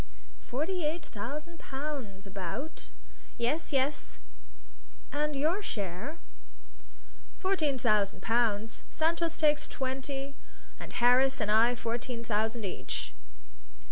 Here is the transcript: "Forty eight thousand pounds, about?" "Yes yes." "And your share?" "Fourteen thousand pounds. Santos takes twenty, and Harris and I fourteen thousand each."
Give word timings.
"Forty 0.41 0.83
eight 0.83 1.05
thousand 1.05 1.59
pounds, 1.59 2.25
about?" 2.25 2.87
"Yes 3.37 3.71
yes." 3.71 4.17
"And 5.13 5.35
your 5.35 5.61
share?" 5.61 6.17
"Fourteen 7.37 7.77
thousand 7.77 8.21
pounds. 8.23 8.81
Santos 8.89 9.37
takes 9.37 9.67
twenty, 9.67 10.33
and 10.79 10.91
Harris 10.93 11.39
and 11.39 11.51
I 11.51 11.75
fourteen 11.75 12.23
thousand 12.23 12.65
each." 12.65 13.13